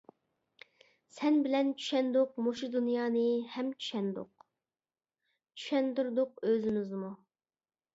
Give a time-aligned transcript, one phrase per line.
[1.17, 7.19] سەن بىلەن چۈشەندۇق مۇشۇ دۇنيانى ھەم چۈشەندۇق، چۈشەندۈردۇق ئۆزىمىزنىمۇ.